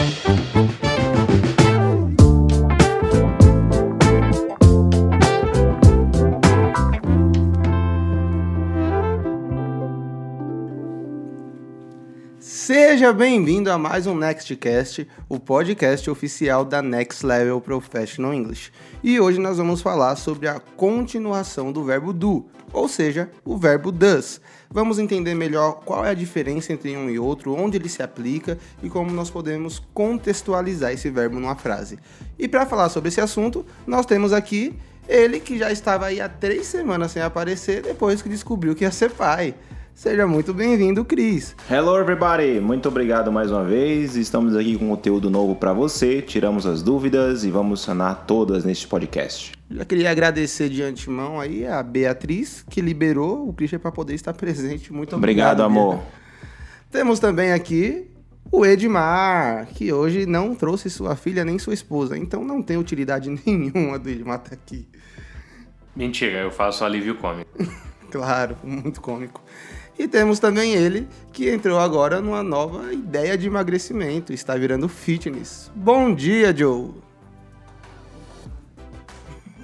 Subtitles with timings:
[0.00, 0.69] Thank you.
[13.00, 18.70] Seja bem-vindo a mais um Nextcast, o podcast oficial da Next Level Professional English.
[19.02, 22.44] E hoje nós vamos falar sobre a continuação do verbo do,
[22.74, 24.38] ou seja, o verbo does.
[24.68, 28.58] Vamos entender melhor qual é a diferença entre um e outro, onde ele se aplica
[28.82, 31.98] e como nós podemos contextualizar esse verbo numa frase.
[32.38, 34.78] E para falar sobre esse assunto, nós temos aqui
[35.08, 38.90] ele que já estava aí há três semanas sem aparecer depois que descobriu que ia
[38.90, 39.54] ser pai.
[40.00, 41.54] Seja muito bem-vindo, Cris.
[41.70, 44.16] Hello everybody, muito obrigado mais uma vez.
[44.16, 46.22] Estamos aqui com conteúdo novo para você.
[46.22, 49.52] Tiramos as dúvidas e vamos sanar todas neste podcast.
[49.70, 54.32] Já queria agradecer de antemão aí a Beatriz que liberou o Christian para poder estar
[54.32, 54.90] presente.
[54.90, 55.96] Muito obrigado, obrigado amor.
[55.96, 56.04] Bia.
[56.90, 58.10] Temos também aqui
[58.50, 63.28] o Edmar, que hoje não trouxe sua filha nem sua esposa, então não tem utilidade
[63.44, 64.88] nenhuma do Edmar estar aqui.
[65.94, 67.50] Mentira, eu faço alívio cômico.
[68.10, 69.42] claro, muito cômico.
[70.00, 75.70] E temos também ele, que entrou agora numa nova ideia de emagrecimento, está virando fitness.
[75.74, 76.92] Bom dia, Joe!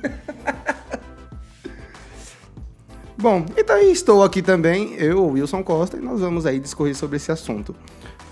[3.17, 7.33] Bom, então estou aqui também, eu, Wilson Costa, e nós vamos aí discorrer sobre esse
[7.33, 7.75] assunto.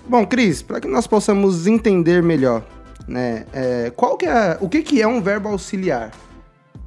[0.07, 2.67] Bom, Cris, para que nós possamos entender melhor,
[3.09, 6.11] né, é, qual que é, o que, que é um verbo auxiliar?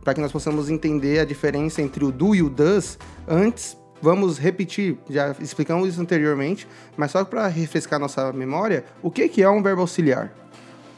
[0.03, 4.37] Para que nós possamos entender a diferença entre o do e o does, antes Vamos
[4.37, 9.49] repetir, já explicamos isso anteriormente, mas só para refrescar nossa memória, o que, que é
[9.49, 10.31] um verbo auxiliar?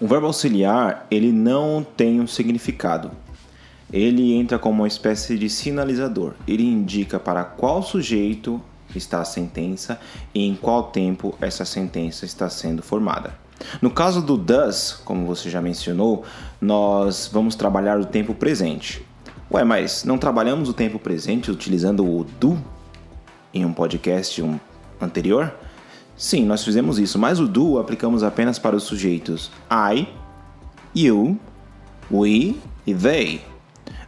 [0.01, 3.11] Um verbo auxiliar, ele não tem um significado.
[3.91, 6.33] Ele entra como uma espécie de sinalizador.
[6.47, 8.61] Ele indica para qual sujeito
[8.95, 9.99] está a sentença
[10.33, 13.33] e em qual tempo essa sentença está sendo formada.
[13.81, 16.23] No caso do does, como você já mencionou,
[16.61, 19.05] nós vamos trabalhar o tempo presente.
[19.51, 22.57] Ué, mas não trabalhamos o tempo presente utilizando o do
[23.53, 24.59] em um podcast um
[24.99, 25.53] anterior?
[26.15, 30.07] Sim, nós fizemos isso, mas o do aplicamos apenas para os sujeitos I,
[30.93, 31.39] you,
[32.11, 32.55] we
[32.85, 33.41] e they.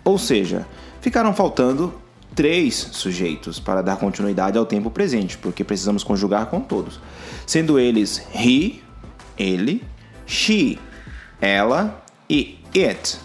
[0.03, 0.67] Ou seja,
[0.99, 1.93] ficaram faltando
[2.35, 6.99] três sujeitos para dar continuidade ao tempo presente, porque precisamos conjugar com todos,
[7.45, 8.81] sendo eles he,
[9.37, 9.83] ele,
[10.25, 10.79] she,
[11.39, 13.19] ela e it,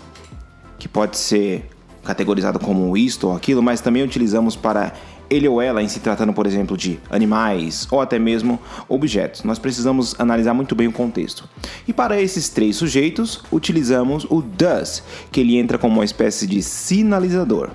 [0.79, 1.69] que pode ser
[2.05, 4.93] categorizado como isto ou aquilo, mas também utilizamos para
[5.29, 9.43] ele ou ela em se tratando, por exemplo, de animais ou até mesmo objetos.
[9.43, 11.49] Nós precisamos analisar muito bem o contexto.
[11.87, 16.63] E para esses três sujeitos, utilizamos o does, que ele entra como uma espécie de
[16.63, 17.71] sinalizador.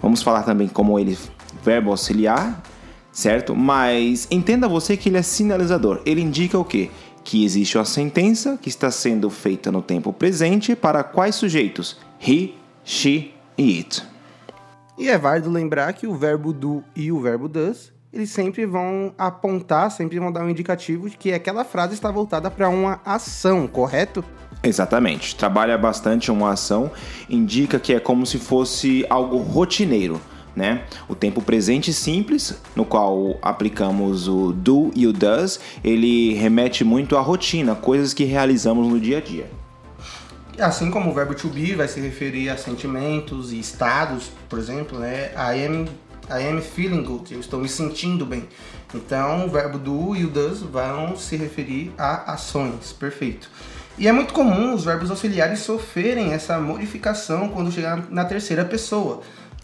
[0.00, 1.18] Vamos falar também como ele
[1.62, 2.62] verbo auxiliar,
[3.10, 3.56] certo?
[3.56, 6.00] Mas entenda você que ele é sinalizador.
[6.06, 6.90] Ele indica o quê?
[7.24, 11.96] Que existe uma sentença que está sendo feita no tempo presente para quais sujeitos?
[12.20, 12.54] He,
[12.84, 14.15] she e it.
[14.98, 19.12] E é válido lembrar que o verbo do e o verbo does, eles sempre vão
[19.18, 23.66] apontar, sempre vão dar um indicativo de que aquela frase está voltada para uma ação,
[23.66, 24.24] correto?
[24.62, 25.36] Exatamente.
[25.36, 26.90] Trabalha bastante uma ação,
[27.28, 30.18] indica que é como se fosse algo rotineiro.
[30.54, 30.84] Né?
[31.06, 37.18] O tempo presente simples, no qual aplicamos o do e o does, ele remete muito
[37.18, 39.50] à rotina, coisas que realizamos no dia a dia.
[40.58, 44.98] Assim como o verbo to be vai se referir a sentimentos e estados, por exemplo,
[44.98, 45.30] né?
[45.32, 45.84] I am,
[46.30, 48.48] I am feeling good, eu estou me sentindo bem.
[48.94, 53.50] Então, o verbo do e o does vão se referir a ações, perfeito.
[53.98, 59.20] E é muito comum os verbos auxiliares sofrerem essa modificação quando chegar na terceira pessoa.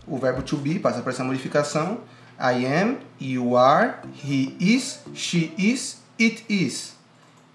[0.07, 2.01] O verbo to be passa por essa modificação.
[2.39, 6.95] I am, you are, he is, she is, it is.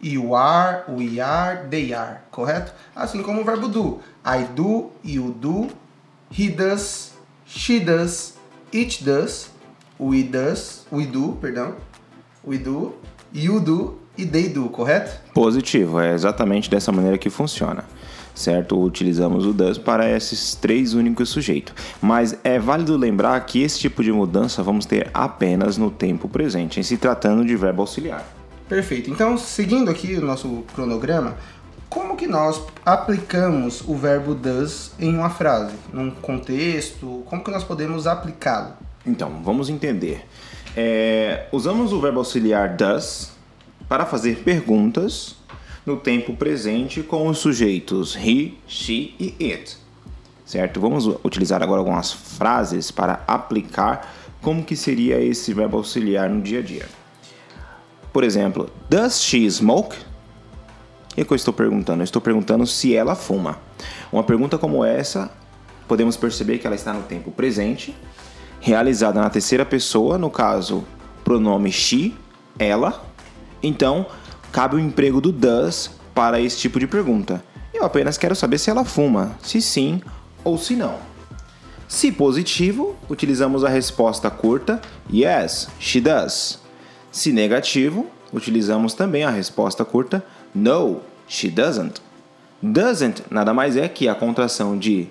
[0.01, 2.71] You are, we are, they are, correto?
[2.95, 3.99] Assim como o verbo do.
[4.23, 5.69] I do, you do,
[6.31, 7.13] he does,
[7.47, 8.35] she does,
[8.71, 9.49] it does,
[9.99, 11.75] we does, we do, perdão,
[12.45, 12.93] we do,
[13.33, 15.19] you do e they do, correto?
[15.33, 17.83] Positivo, é exatamente dessa maneira que funciona.
[18.35, 18.79] Certo?
[18.79, 21.73] Utilizamos o does para esses três únicos sujeitos.
[21.99, 26.79] Mas é válido lembrar que esse tipo de mudança vamos ter apenas no tempo presente,
[26.79, 28.36] em se tratando de verbo auxiliar.
[28.67, 29.09] Perfeito.
[29.09, 31.37] Então, seguindo aqui o nosso cronograma,
[31.89, 37.23] como que nós aplicamos o verbo does em uma frase, num contexto?
[37.25, 38.73] Como que nós podemos aplicá-lo?
[39.05, 40.25] Então, vamos entender.
[40.75, 43.31] É, usamos o verbo auxiliar does
[43.87, 45.37] para fazer perguntas
[45.85, 49.77] no tempo presente com os sujeitos he, she e it.
[50.45, 50.81] Certo?
[50.81, 56.59] Vamos utilizar agora algumas frases para aplicar como que seria esse verbo auxiliar no dia
[56.59, 56.85] a dia.
[58.11, 59.95] Por exemplo, does she smoke?
[61.15, 62.01] E o que eu estou perguntando?
[62.01, 63.59] Eu estou perguntando se ela fuma.
[64.11, 65.31] Uma pergunta como essa,
[65.87, 67.95] podemos perceber que ela está no tempo presente,
[68.59, 70.83] realizada na terceira pessoa, no caso,
[71.23, 72.15] pronome she,
[72.59, 73.03] ela.
[73.63, 74.05] Então,
[74.51, 77.43] cabe o emprego do does para esse tipo de pergunta.
[77.73, 80.01] Eu apenas quero saber se ela fuma, se sim
[80.43, 80.95] ou se não.
[81.87, 84.81] Se positivo, utilizamos a resposta curta
[85.11, 86.59] Yes, she does.
[87.17, 90.23] Se negativo, utilizamos também a resposta curta
[90.53, 91.99] No, she doesn't.
[92.61, 95.07] Doesn't nada mais é que a contração de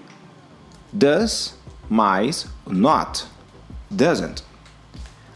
[0.93, 1.57] does
[1.91, 3.25] mais not.
[3.91, 4.45] Doesn't.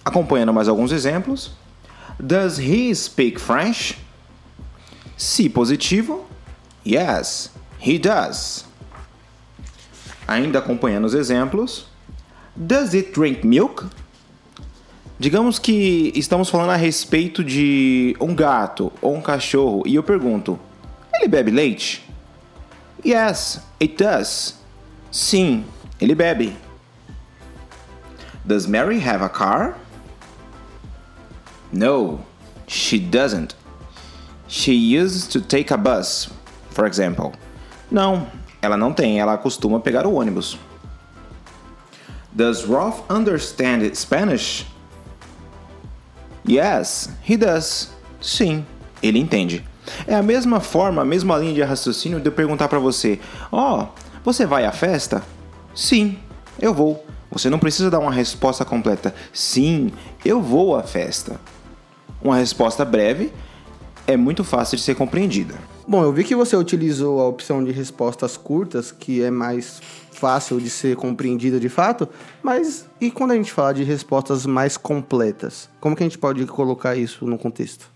[0.05, 1.51] Acompanhando mais alguns exemplos.
[2.21, 3.99] Does he speak French?
[5.17, 6.25] Se positivo,
[6.87, 7.51] yes,
[7.85, 8.65] he does.
[10.29, 11.87] Ainda acompanhando os exemplos.
[12.55, 13.87] Does it drink milk?
[15.21, 20.59] Digamos que estamos falando a respeito de um gato ou um cachorro e eu pergunto:
[21.13, 22.03] ele bebe leite?
[23.05, 24.59] Yes, it does.
[25.13, 25.67] Sim,
[26.01, 26.57] ele bebe.
[28.47, 29.77] Does Mary have a car?
[31.71, 32.21] No,
[32.67, 33.55] she doesn't.
[34.49, 36.31] She used to take a bus,
[36.71, 37.33] for example.
[37.91, 38.27] Não,
[38.63, 40.59] ela não tem, ela costuma pegar o ônibus.
[42.33, 44.65] Does Rolf understand Spanish?
[46.51, 47.91] Yes, he does.
[48.21, 48.67] Sim,
[49.01, 49.65] ele entende.
[50.05, 53.21] É a mesma forma, a mesma linha de raciocínio de eu perguntar para você:
[53.53, 53.87] Ó, oh,
[54.25, 55.23] você vai à festa?
[55.73, 56.19] Sim,
[56.61, 57.07] eu vou.
[57.31, 59.15] Você não precisa dar uma resposta completa.
[59.33, 59.93] Sim,
[60.25, 61.41] eu vou à festa.
[62.21, 63.33] Uma resposta breve
[64.05, 65.55] é muito fácil de ser compreendida.
[65.87, 69.81] Bom, eu vi que você utilizou a opção de respostas curtas, que é mais
[70.21, 72.07] fácil de ser compreendida de fato,
[72.43, 75.71] mas e quando a gente fala de respostas mais completas?
[75.81, 77.91] Como que a gente pode colocar isso no contexto?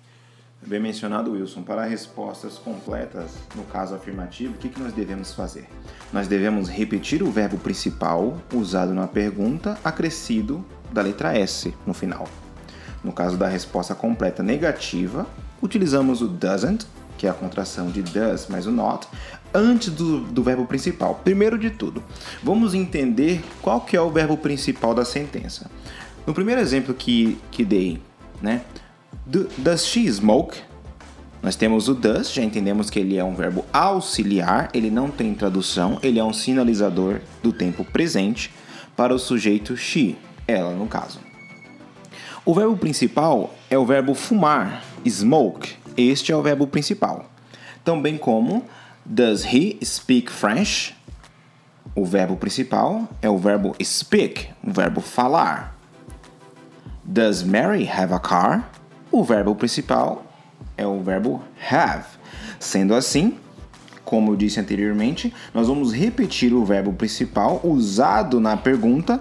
[0.67, 1.63] Bem mencionado, Wilson.
[1.63, 5.69] Para respostas completas, no caso afirmativo, o que, que nós devemos fazer?
[6.11, 12.27] Nós devemos repetir o verbo principal usado na pergunta, acrescido da letra S no final.
[13.05, 15.27] No caso da resposta completa negativa,
[15.61, 19.07] utilizamos o doesn't, que é a contração de does mais o not,
[19.53, 21.21] antes do, do verbo principal.
[21.23, 22.03] Primeiro de tudo,
[22.43, 25.71] vamos entender qual que é o verbo principal da sentença.
[26.27, 28.01] No primeiro exemplo que, que dei,
[28.41, 28.63] né?
[29.27, 30.59] Does she smoke?
[31.43, 35.35] Nós temos o does, já entendemos que ele é um verbo auxiliar, ele não tem
[35.35, 38.51] tradução, ele é um sinalizador do tempo presente
[38.97, 40.17] para o sujeito she,
[40.49, 41.21] ela no caso.
[42.47, 45.77] O verbo principal é o verbo fumar, smoke.
[45.97, 47.31] Este é o verbo principal.
[47.85, 48.65] Também como
[49.05, 50.97] Does he speak French?
[51.95, 55.79] O verbo principal é o verbo speak, o verbo falar.
[57.05, 58.71] Does Mary have a car?
[59.13, 60.25] O verbo principal
[60.77, 62.07] é o verbo have.
[62.59, 63.39] Sendo assim,
[64.05, 69.21] como eu disse anteriormente, nós vamos repetir o verbo principal usado na pergunta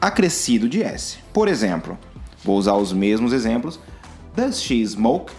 [0.00, 1.18] acrescido de S.
[1.32, 1.98] Por exemplo,
[2.44, 3.80] Vou usar os mesmos exemplos.
[4.36, 5.32] Does she smoke?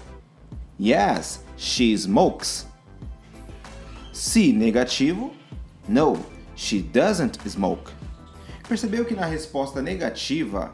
[0.79, 2.65] Yes, she smokes.
[4.11, 5.31] Se negativo,
[5.87, 6.17] no,
[6.55, 7.91] she doesn't smoke.
[8.67, 10.73] Percebeu que na resposta negativa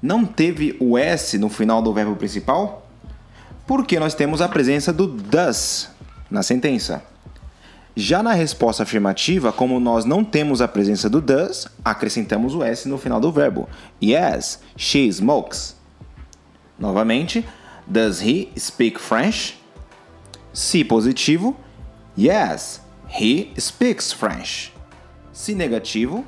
[0.00, 2.86] não teve o S no final do verbo principal?
[3.66, 5.88] Porque nós temos a presença do does
[6.30, 7.02] na sentença.
[7.94, 12.88] Já na resposta afirmativa, como nós não temos a presença do does, acrescentamos o s
[12.88, 13.68] no final do verbo.
[14.02, 15.76] Yes, she smokes.
[16.78, 17.46] Novamente,
[17.86, 19.58] does he speak French?
[20.52, 21.56] Se positivo,
[22.16, 24.72] yes, he speaks French.
[25.32, 26.24] Se negativo,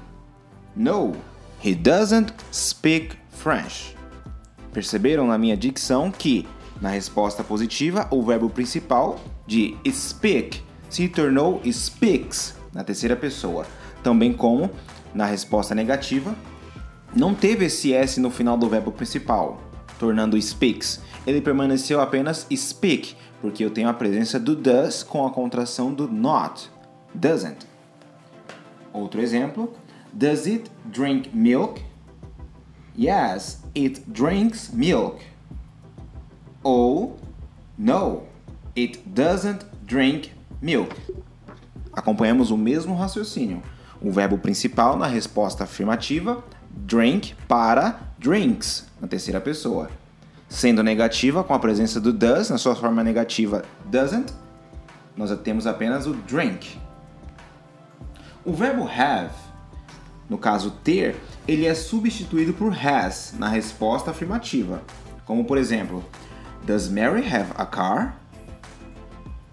[0.75, 1.15] no,
[1.61, 3.95] he doesn't speak French.
[4.73, 6.47] Perceberam na minha dicção que,
[6.81, 13.67] na resposta positiva, o verbo principal de speak se tornou speaks na terceira pessoa,
[14.03, 14.71] também como
[15.15, 16.35] na resposta negativa
[17.15, 19.61] não teve esse s no final do verbo principal,
[19.99, 21.01] tornando speaks.
[21.27, 26.09] Ele permaneceu apenas speak, porque eu tenho a presença do does com a contração do
[26.09, 26.71] not,
[27.15, 27.67] doesn't.
[28.93, 29.73] Outro exemplo:
[30.13, 31.83] Does it drink milk?
[32.97, 35.21] Yes, it drinks milk.
[36.63, 37.17] Ou
[37.77, 38.23] No,
[38.77, 40.31] it doesn't drink
[40.63, 40.95] milk.
[41.93, 43.63] Acompanhamos o mesmo raciocínio.
[44.01, 49.91] O verbo principal na resposta afirmativa, drink para drinks, na terceira pessoa.
[50.49, 54.33] Sendo negativa, com a presença do does, na sua forma negativa, doesn't,
[55.17, 56.79] nós temos apenas o drink.
[58.45, 59.33] O verbo have,
[60.29, 61.17] no caso ter,
[61.49, 64.83] ele é substituído por has na resposta afirmativa.
[65.25, 66.05] Como por exemplo,
[66.67, 68.17] Does Mary have a car?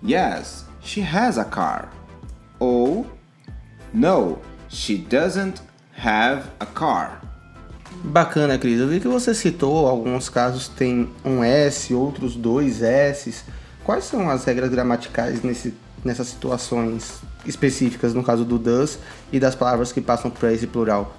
[0.02, 1.90] Yes, she has a car.
[2.60, 3.06] Ou
[3.94, 5.62] No, she doesn't
[5.94, 7.22] have a car.
[8.04, 8.80] Bacana, Cris.
[8.80, 13.44] Eu vi que você citou alguns casos tem um S, outros dois S.
[13.84, 19.00] Quais são as regras gramaticais nesse, nessas situações específicas, no caso do does
[19.32, 21.16] e das palavras que passam para esse plural?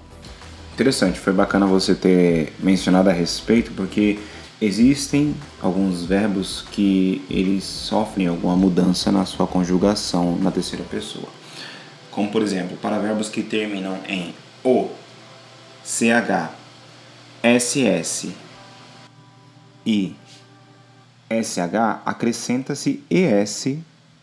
[0.74, 4.18] Interessante, foi bacana você ter mencionado a respeito, porque
[4.60, 11.28] existem alguns verbos que eles sofrem alguma mudança na sua conjugação na terceira pessoa.
[12.10, 14.88] Como por exemplo, para verbos que terminam em o,
[15.84, 16.04] ch,
[17.42, 18.32] ss
[19.84, 20.14] e
[21.42, 21.58] sh,
[22.04, 23.66] acrescenta-se es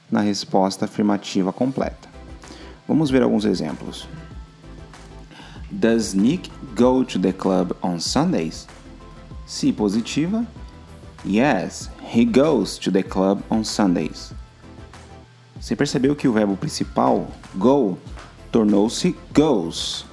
[0.09, 2.07] na resposta afirmativa completa.
[2.87, 4.07] Vamos ver alguns exemplos.
[5.69, 8.67] Does Nick go to the club on Sundays?
[9.45, 10.47] Se positiva,
[11.25, 14.33] yes, he goes to the club on Sundays.
[15.59, 17.97] Você percebeu que o verbo principal, go,
[18.51, 20.08] tornou-se goes.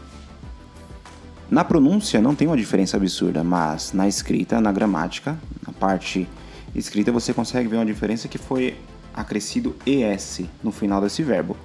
[1.51, 6.29] Na pronúncia não tem uma diferença absurda, mas na escrita, na gramática, na parte
[6.75, 8.77] escrita você consegue ver uma diferença que foi
[9.15, 11.57] acrescido es no final desse verbo.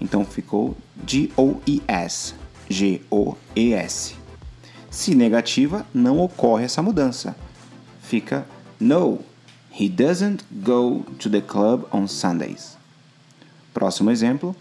[0.00, 2.34] Então ficou G-O-E-S,
[2.68, 4.14] G-O-E-S.
[4.90, 7.36] Se negativa, não ocorre essa mudança.
[8.02, 8.46] Fica
[8.80, 9.20] No,
[9.70, 12.78] he doesn't go to the club on Sundays.
[13.74, 14.56] Próximo exemplo.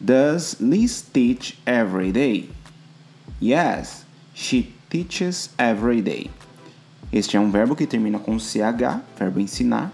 [0.00, 2.48] Does Liz teach every day?
[3.40, 4.04] Yes,
[4.34, 6.28] she teaches every day.
[7.12, 9.92] Este é um verbo que termina com CH, verbo ensinar.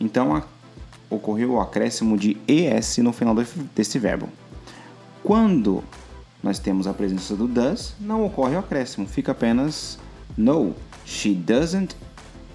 [0.00, 0.42] Então a,
[1.08, 3.34] ocorreu o acréscimo de ES no final
[3.74, 4.28] desse verbo.
[5.22, 5.84] Quando
[6.42, 9.98] nós temos a presença do does, não ocorre o acréscimo, fica apenas
[10.36, 10.74] no.
[11.06, 11.94] She doesn't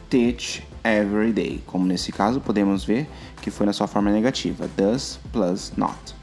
[0.10, 1.64] teach every day.
[1.66, 3.08] Como nesse caso, podemos ver
[3.42, 6.14] que foi na sua forma negativa, does plus not.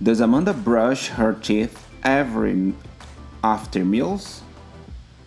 [0.00, 2.74] Does Amanda brush her teeth every
[3.42, 4.42] after meals?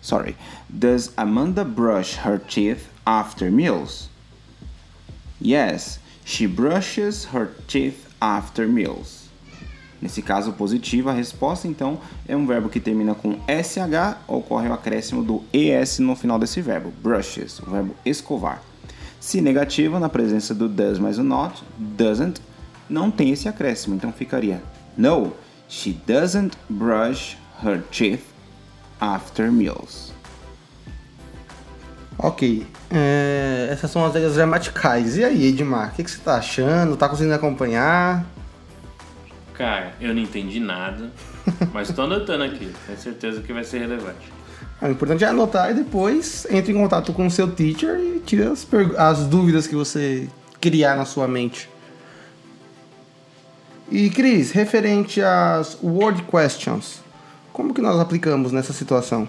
[0.00, 0.36] Sorry.
[0.68, 4.08] Does Amanda brush her teeth after meals?
[5.40, 9.22] Yes, she brushes her teeth after meals.
[10.00, 14.72] Nesse caso positivo, a resposta então é um verbo que termina com SH, ocorre o
[14.72, 18.60] acréscimo do ES no final desse verbo, brushes, o verbo escovar.
[19.20, 22.40] Se negativa, na presença do does mais o not, doesn't,
[22.90, 24.60] não tem esse acréscimo, então ficaria
[24.96, 25.32] No,
[25.72, 28.24] she doesn't brush her teeth
[29.00, 30.12] after meals.
[32.18, 35.16] Ok, é, essas são as regras gramaticais.
[35.16, 36.94] E aí, Edmar, o que, que você está achando?
[36.94, 38.24] Tá conseguindo acompanhar?
[39.54, 41.10] Cara, eu não entendi nada,
[41.72, 42.70] mas estou anotando aqui.
[42.86, 44.30] Tenho certeza que vai ser relevante.
[44.80, 48.52] O importante é anotar e depois entre em contato com o seu teacher e tira
[48.52, 48.66] as,
[48.98, 50.28] as dúvidas que você
[50.60, 51.71] criar na sua mente.
[53.94, 57.02] E Cris, referente às word questions,
[57.52, 59.28] como que nós aplicamos nessa situação?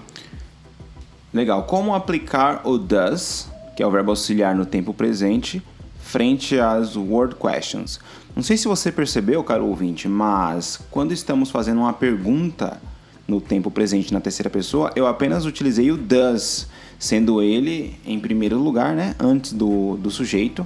[1.34, 1.64] Legal.
[1.64, 5.62] Como aplicar o does, que é o verbo auxiliar no tempo presente,
[6.00, 8.00] frente às word questions?
[8.34, 12.82] Não sei se você percebeu, caro ouvinte, mas quando estamos fazendo uma pergunta
[13.28, 18.58] no tempo presente na terceira pessoa, eu apenas utilizei o does, sendo ele em primeiro
[18.60, 20.66] lugar, né, antes do, do sujeito,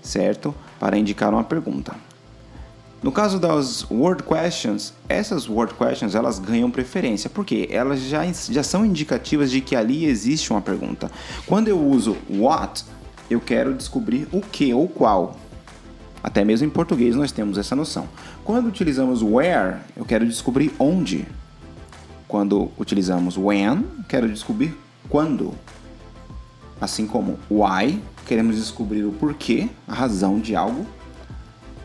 [0.00, 0.54] certo?
[0.78, 2.08] Para indicar uma pergunta.
[3.02, 8.62] No caso das word questions, essas word questions elas ganham preferência, porque elas já, já
[8.62, 11.10] são indicativas de que ali existe uma pergunta.
[11.46, 12.84] Quando eu uso what,
[13.30, 15.38] eu quero descobrir o que ou qual.
[16.22, 18.06] Até mesmo em português nós temos essa noção.
[18.44, 21.26] Quando utilizamos where, eu quero descobrir onde.
[22.28, 24.76] Quando utilizamos when, quero descobrir
[25.08, 25.54] quando.
[26.78, 30.86] Assim como why, queremos descobrir o porquê, a razão de algo.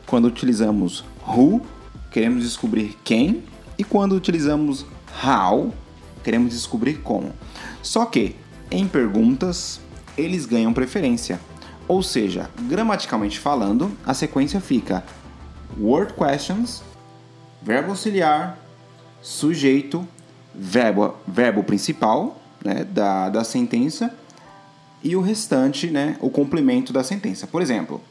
[0.05, 1.62] Quando utilizamos who,
[2.12, 3.43] queremos descobrir quem.
[3.77, 4.85] E quando utilizamos
[5.24, 5.74] how,
[6.24, 7.33] queremos descobrir como.
[7.81, 8.35] Só que
[8.71, 9.79] em perguntas,
[10.17, 11.39] eles ganham preferência.
[11.88, 15.03] Ou seja, gramaticalmente falando, a sequência fica
[15.79, 16.81] word questions,
[17.62, 18.57] verbo auxiliar,
[19.21, 20.07] sujeito,
[20.53, 24.13] verbo, verbo principal né, da, da sentença
[25.03, 27.45] e o restante, né, o complemento da sentença.
[27.45, 28.01] Por exemplo,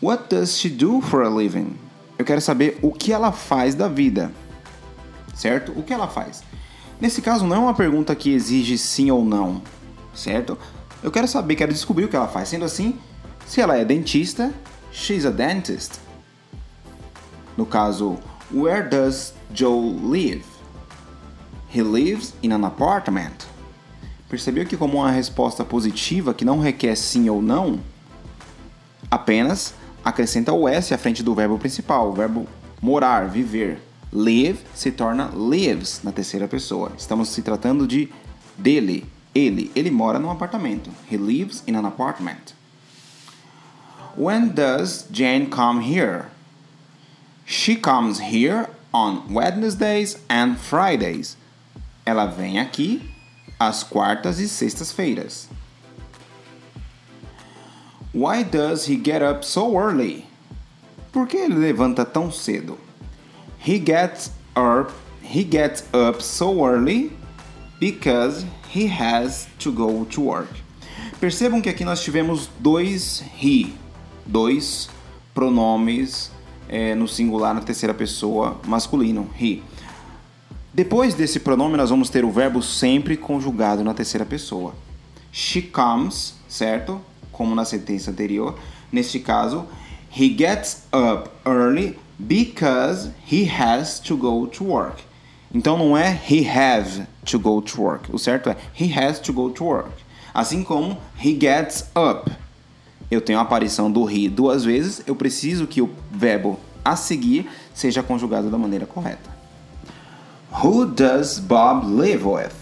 [0.00, 1.76] What does she do for a living?
[2.16, 4.30] Eu quero saber o que ela faz da vida.
[5.34, 5.72] Certo?
[5.72, 6.44] O que ela faz?
[7.00, 9.60] Nesse caso, não é uma pergunta que exige sim ou não,
[10.14, 10.56] certo?
[11.02, 12.48] Eu quero saber, quero descobrir o que ela faz.
[12.48, 12.98] Sendo assim,
[13.44, 14.52] se ela é dentista,
[14.92, 15.98] she's a dentist.
[17.56, 18.18] No caso,
[18.52, 20.44] where does Joe live?
[21.74, 23.46] He lives in an apartment.
[24.28, 27.80] Percebeu que como uma resposta positiva que não requer sim ou não,
[29.10, 29.74] apenas
[30.04, 32.46] acrescenta o S à frente do verbo principal, o verbo
[32.80, 33.80] morar, viver.
[34.12, 36.92] Live se torna lives na terceira pessoa.
[36.96, 38.08] Estamos se tratando de
[38.56, 39.70] dele, ele.
[39.76, 40.90] Ele mora num apartamento.
[41.10, 42.54] He lives in an apartment.
[44.16, 46.26] When does Jane come here?
[47.44, 51.36] She comes here on Wednesdays and Fridays.
[52.04, 53.02] Ela vem aqui
[53.60, 55.48] às quartas e sextas-feiras.
[58.12, 60.24] Why does he get up so early?
[61.12, 62.78] Por que ele levanta tão cedo?
[63.58, 67.12] He gets up he gets up so early
[67.78, 70.48] because he has to go to work.
[71.20, 73.74] Percebam que aqui nós tivemos dois he,
[74.24, 74.88] dois
[75.34, 76.30] pronomes
[76.68, 79.62] é, no singular na terceira pessoa masculino, he.
[80.72, 84.74] Depois desse pronome, nós vamos ter o verbo sempre conjugado na terceira pessoa.
[85.32, 87.00] She comes, certo?
[87.38, 88.58] Como na sentença anterior.
[88.90, 89.64] Neste caso,
[90.10, 95.04] he gets up early because he has to go to work.
[95.54, 98.12] Então não é he have to go to work.
[98.12, 99.92] O certo é he has to go to work.
[100.34, 102.28] Assim como he gets up.
[103.08, 107.48] Eu tenho a aparição do he duas vezes, eu preciso que o verbo a seguir
[107.72, 109.30] seja conjugado da maneira correta.
[110.62, 112.52] Who does Bob live with?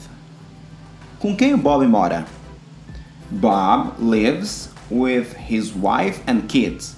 [1.19, 2.27] Com quem o Bob mora?
[3.31, 6.97] Bob lives with his wife and kids.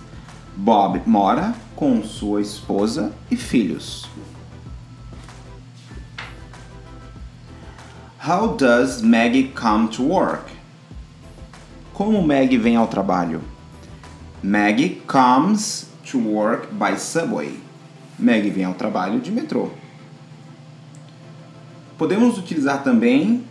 [0.57, 4.07] Bob mora com sua esposa e filhos.
[8.19, 10.51] How does Maggie come to work?
[11.95, 13.41] Como Maggie vem ao trabalho?
[14.43, 17.59] Maggie comes to work by subway.
[18.19, 19.71] Maggie vem ao trabalho de metrô.
[21.97, 23.45] Podemos utilizar também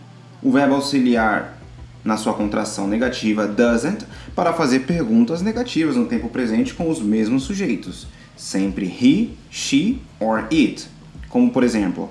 [0.44, 1.57] o verbo auxiliar
[2.04, 7.44] na sua contração negativa doesn't para fazer perguntas negativas no tempo presente com os mesmos
[7.44, 10.88] sujeitos, sempre he, she or it.
[11.30, 12.10] Como por exemplo,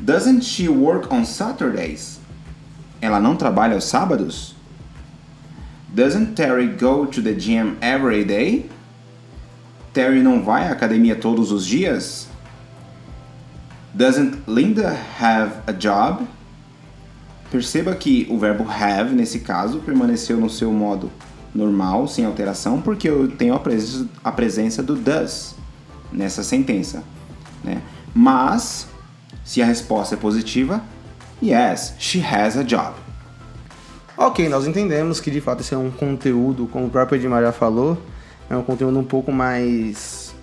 [0.00, 2.20] Doesn't she work on Saturdays?
[3.02, 4.54] Ela não trabalha aos sábados?
[5.94, 8.70] Doesn't Terry go to the gym every day?
[9.92, 12.28] Terry não vai à academia todos os dias?
[13.92, 16.26] Doesn't Linda have a job?
[17.50, 21.10] Perceba que o verbo have, nesse caso, permaneceu no seu modo
[21.54, 25.56] normal, sem alteração, porque eu tenho a presença, a presença do does
[26.12, 27.02] nessa sentença.
[27.64, 27.82] Né?
[28.14, 28.86] Mas,
[29.44, 30.82] se a resposta é positiva,
[31.42, 32.94] yes, she has a job.
[34.16, 37.52] Ok, nós entendemos que de fato esse é um conteúdo, como o próprio Edmar já
[37.52, 38.00] falou,
[38.48, 40.34] é um conteúdo um pouco mais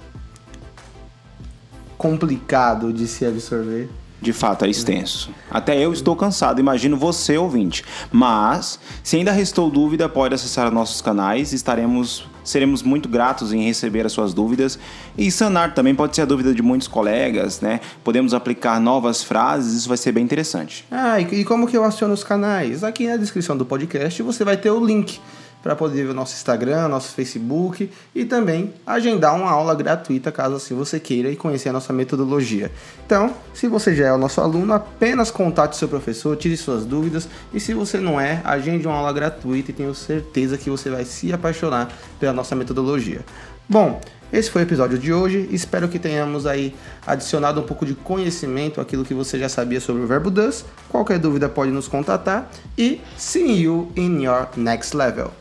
[1.98, 3.90] complicado de se absorver.
[4.20, 5.30] De fato, é extenso.
[5.50, 7.84] Até eu estou cansado, imagino você, ouvinte.
[8.12, 11.54] Mas, se ainda restou dúvida, pode acessar nossos canais.
[11.54, 14.80] Estaremos, seremos muito gratos em receber as suas dúvidas.
[15.16, 17.80] E sanar também pode ser a dúvida de muitos colegas, né?
[18.04, 20.84] Podemos aplicar novas frases, isso vai ser bem interessante.
[20.90, 22.84] Ah, e, como que eu aciono os canais?
[22.84, 25.20] Aqui na descrição do podcast você vai ter o link
[25.68, 30.56] para poder ver o nosso Instagram, nosso Facebook e também agendar uma aula gratuita caso
[30.56, 32.72] assim você queira e conhecer a nossa metodologia.
[33.06, 37.28] Então, se você já é o nosso aluno, apenas contate seu professor, tire suas dúvidas
[37.54, 41.04] e se você não é, agende uma aula gratuita e tenho certeza que você vai
[41.04, 43.20] se apaixonar pela nossa metodologia.
[43.68, 44.00] Bom,
[44.32, 45.50] esse foi o episódio de hoje.
[45.52, 46.74] Espero que tenhamos aí
[47.06, 50.64] adicionado um pouco de conhecimento aquilo que você já sabia sobre o verbo does.
[50.88, 55.32] Qualquer dúvida pode nos contatar e see you in your next level.